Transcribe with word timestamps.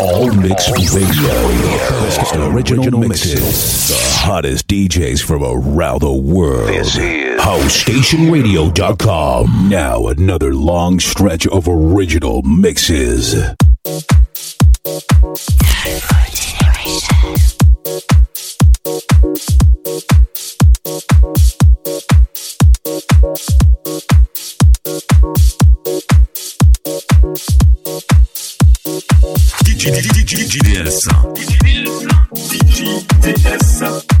All 0.00 0.32
Mix 0.32 0.70
Radio. 0.70 1.28
Best 1.88 2.36
original 2.36 3.00
mixes. 3.00 3.88
The 3.88 3.96
hottest 4.20 4.68
DJs 4.68 5.24
from 5.24 5.42
around 5.42 6.02
the 6.02 6.12
world. 6.12 6.68
This 6.68 6.96
is 6.96 7.40
HouseStationRadio.com. 7.40 9.68
Now 9.68 10.06
another 10.06 10.54
long 10.54 11.00
stretch 11.00 11.48
of 11.48 11.66
original 11.66 12.42
mixes. 12.42 13.34
DJDS. 30.58 31.08
DJDS. 32.34 34.17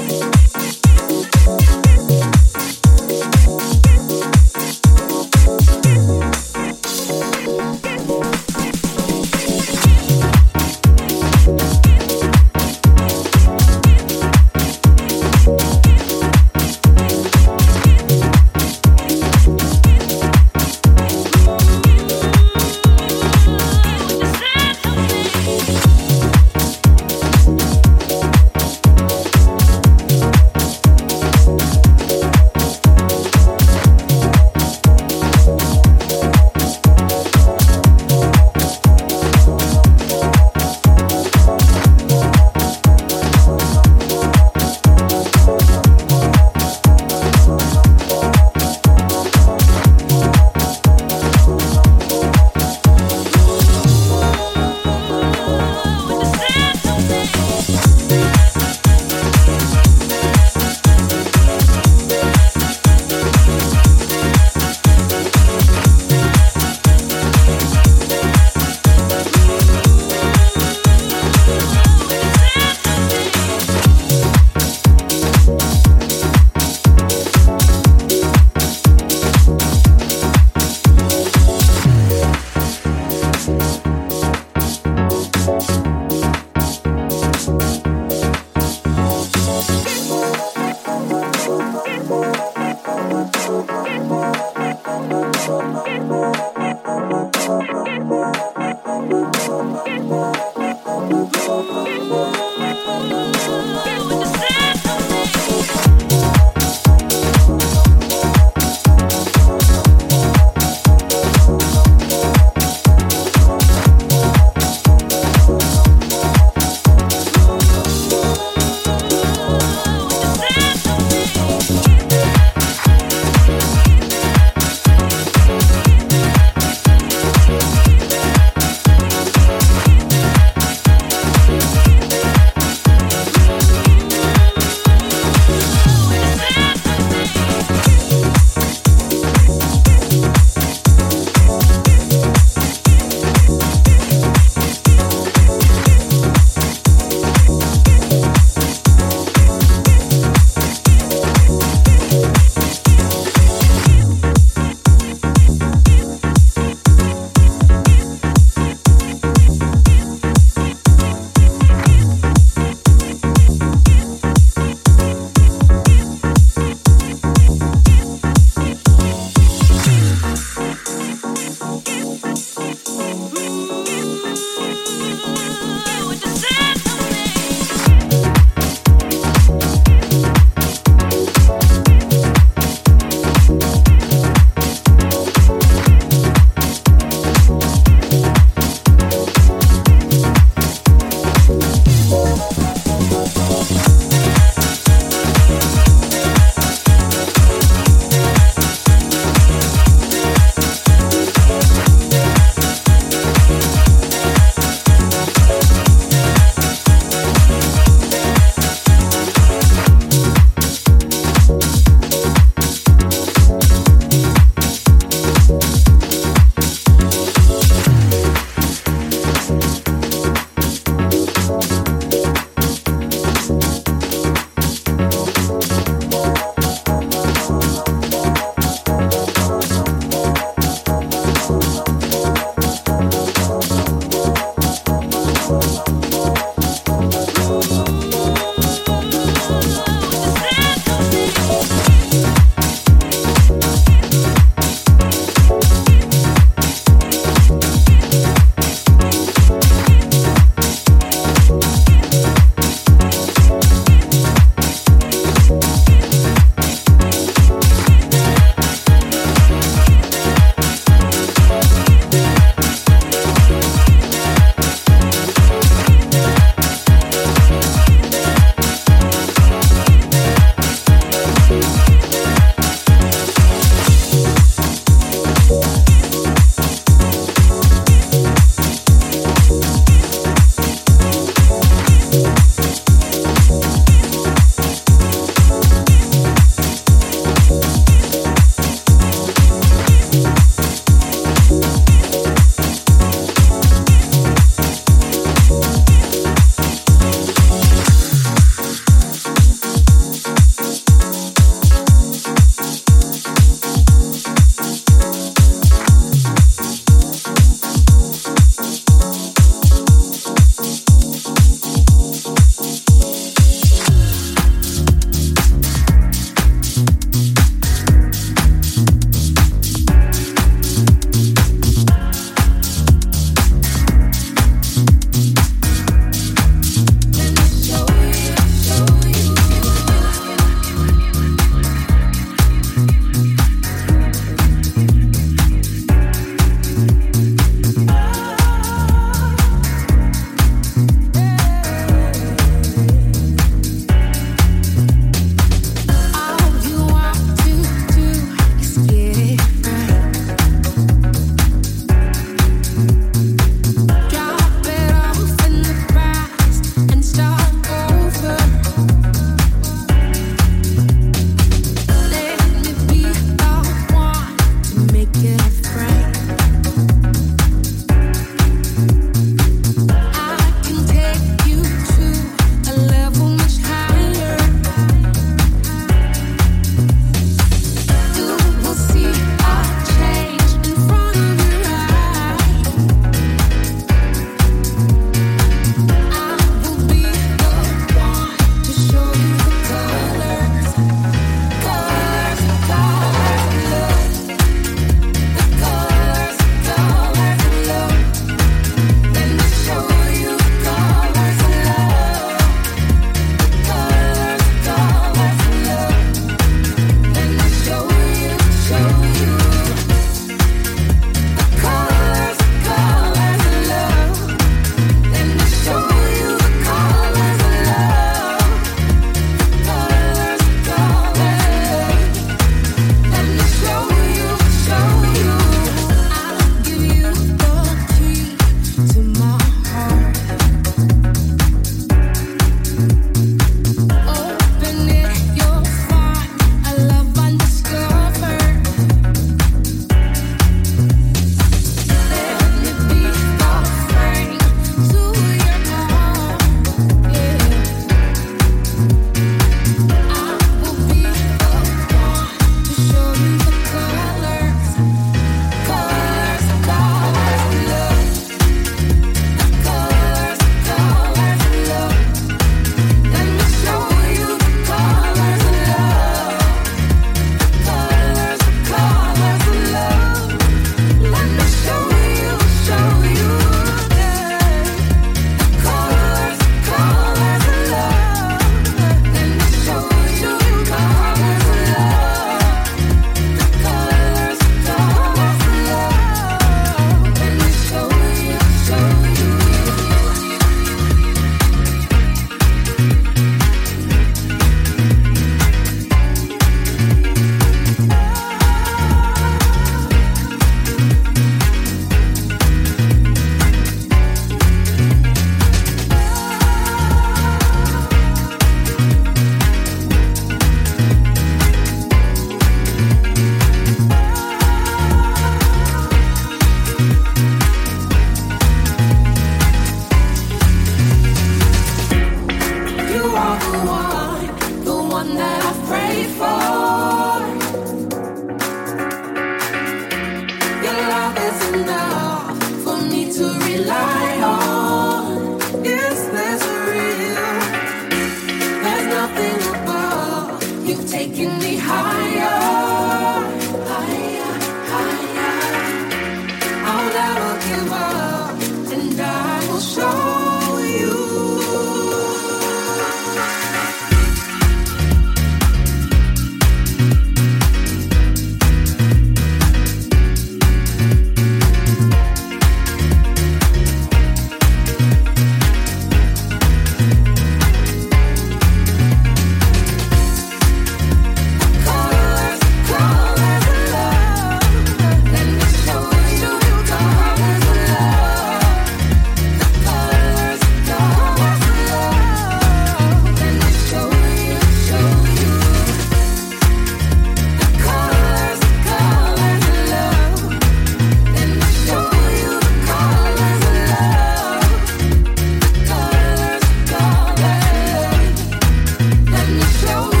close 599.41 600.00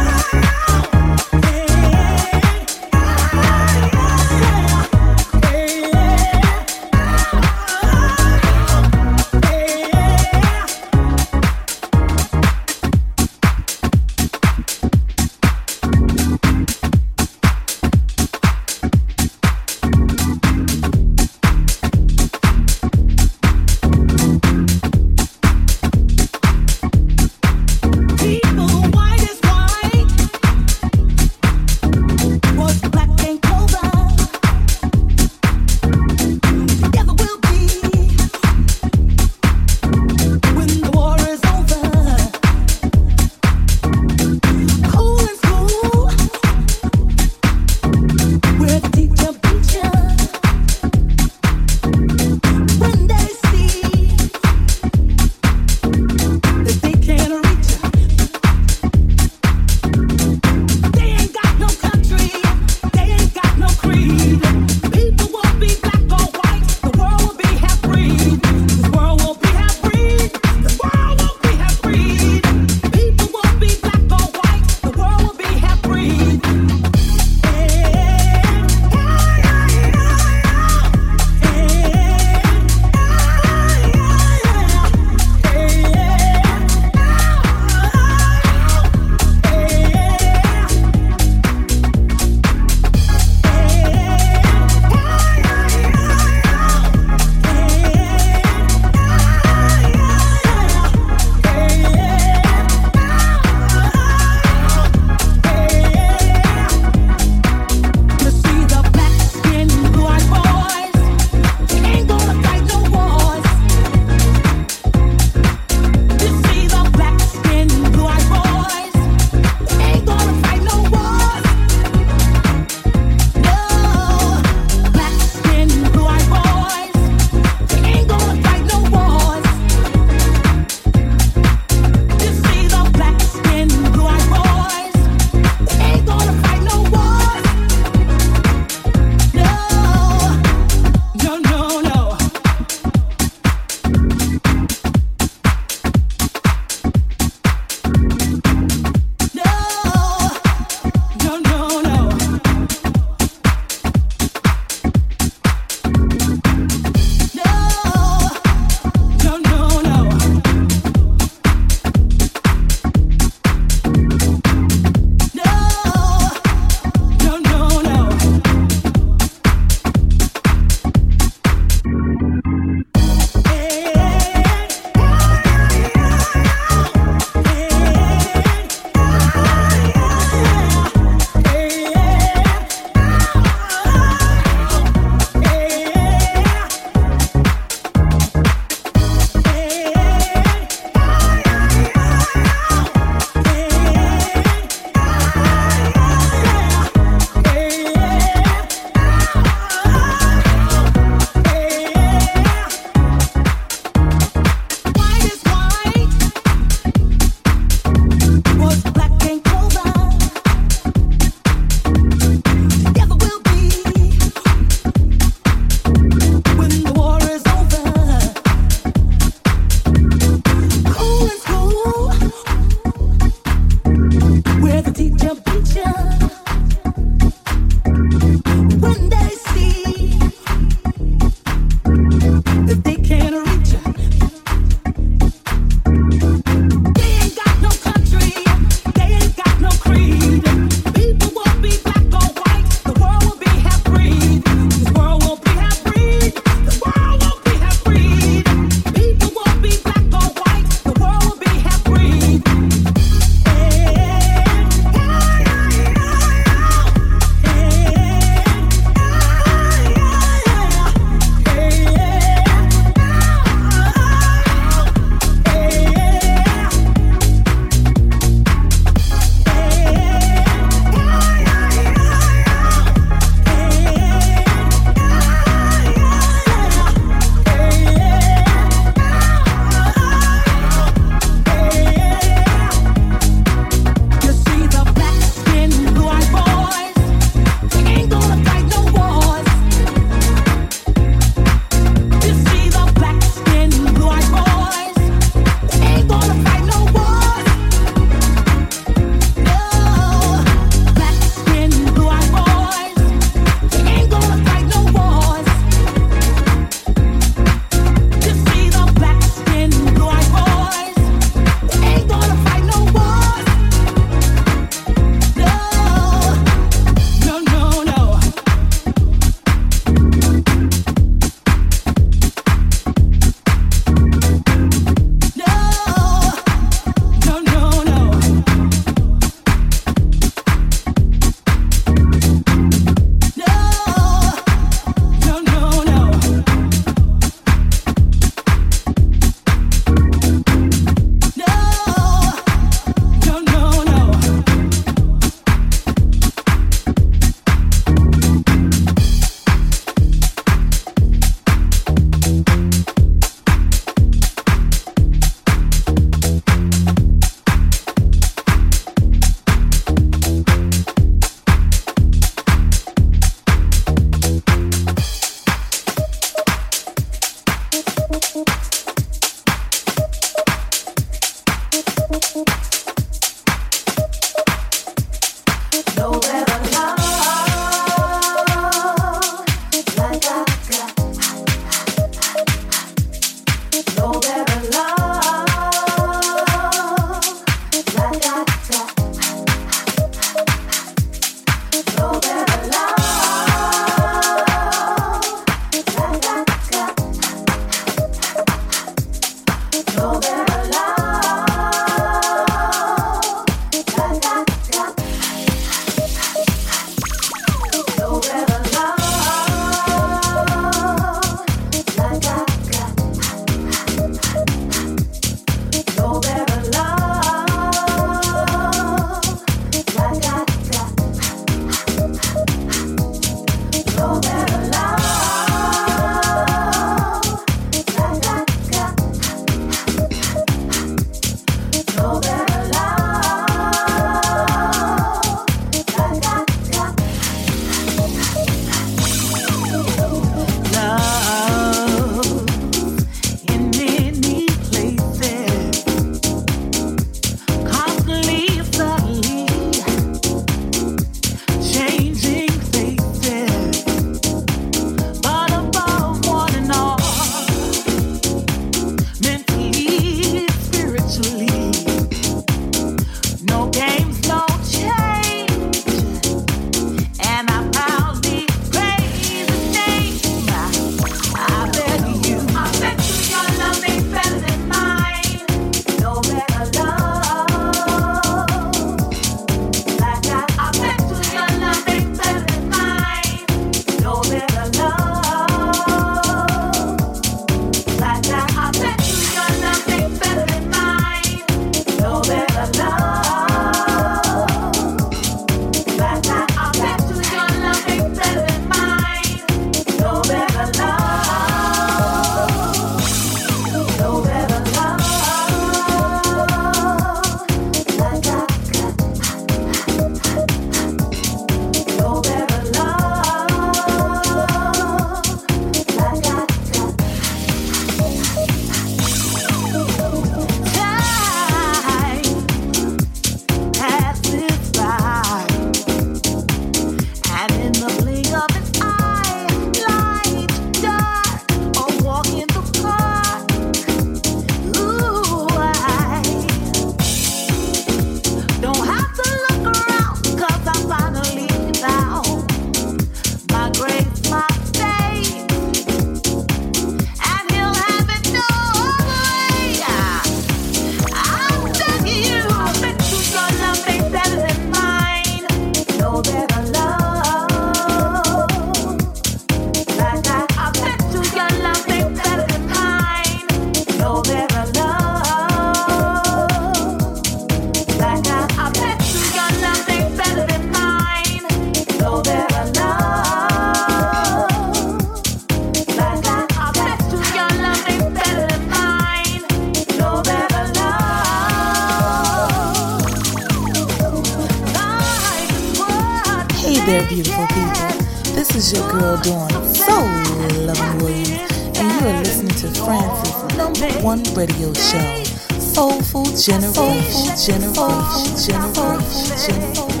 to 592.61 592.67
France's 592.85 593.57
number 593.57 593.89
one 594.03 594.21
radio 594.35 594.71
show, 594.73 595.23
Soulful 595.57 596.25
Generation. 596.25 596.71
Soulful 596.75 597.35
Generation. 597.35 598.35
Generation. 598.37 598.73
Generation. 598.75 600.00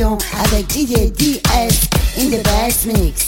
Avec 0.00 0.70
DJ 0.70 1.10
DS 1.10 1.88
in 2.18 2.30
the 2.30 2.40
best 2.44 2.86
mix. 2.86 3.27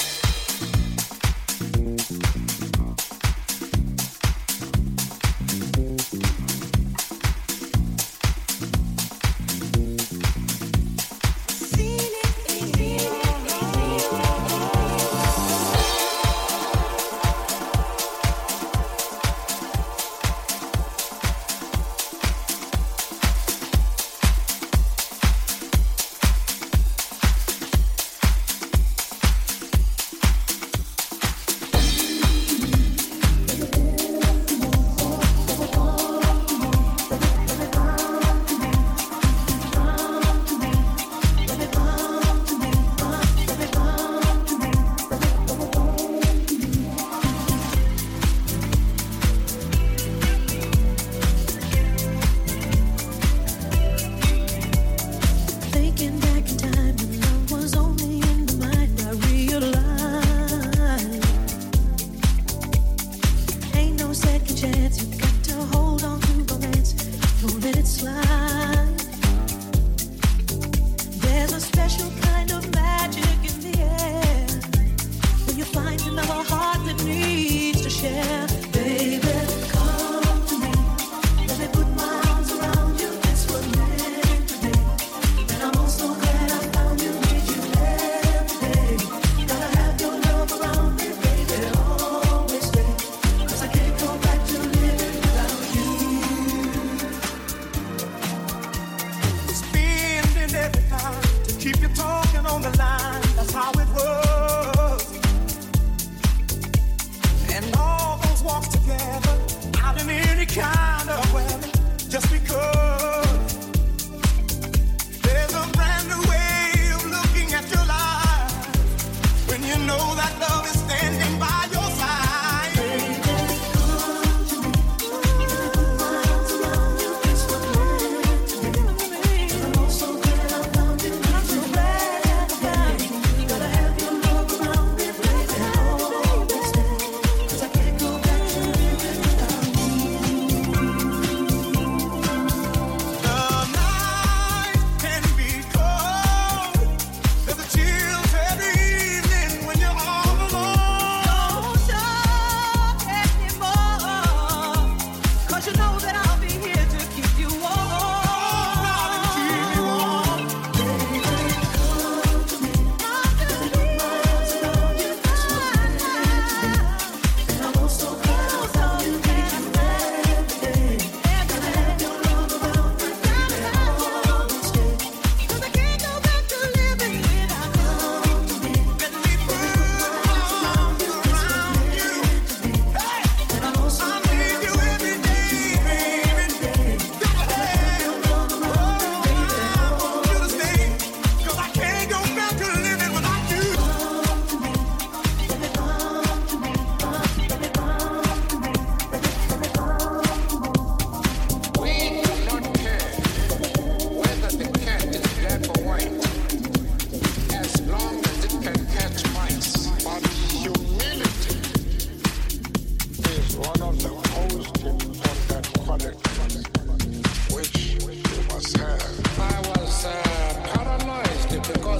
America. 110.41 110.80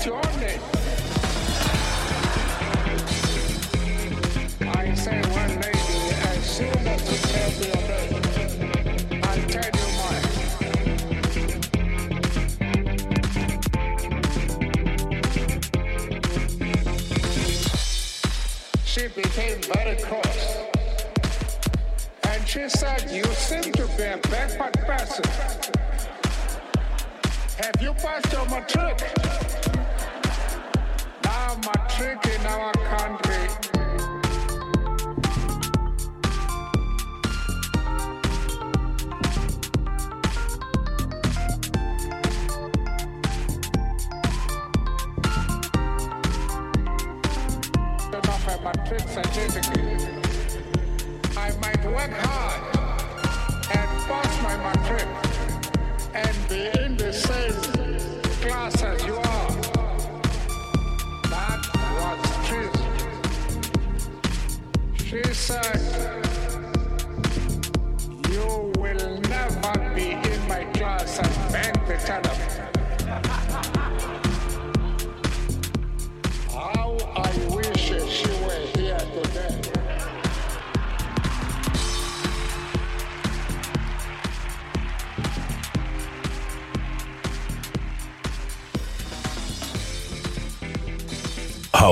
I 0.00 0.04
say, 4.94 5.20
Well, 5.26 5.48
lady, 5.48 6.14
as 6.22 6.44
soon 6.44 6.86
as 6.86 7.02
you 7.10 7.18
tell 7.26 7.50
me 7.58 7.70
I'll. 9.24 9.38
She 18.84 19.08
became 19.08 19.60
very 19.62 19.96
cross. 20.00 20.56
And 22.22 22.46
she 22.46 22.68
said, 22.68 23.10
You 23.10 23.24
seem 23.24 23.72
to 23.72 23.86
be 23.96 24.04
a 24.04 24.18
backward 24.30 24.74
person. 24.86 25.24
Have 27.58 27.82
you 27.82 27.92
passed 27.94 28.32
your 28.32 28.46
matric? 28.46 29.47
Now, 31.48 31.54
matric 31.64 32.26
in 32.26 32.46
our 32.46 32.72
country 32.74 33.77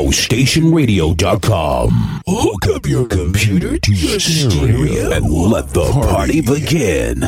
HouseStationRadio.com. 0.06 2.22
Hook 2.28 2.76
up 2.76 2.86
your 2.86 3.08
computer 3.08 3.76
to 3.76 3.92
your 3.92 4.20
stereo 4.20 5.10
and 5.10 5.28
let 5.28 5.70
the 5.70 5.90
party 5.90 6.42
begin. 6.42 7.24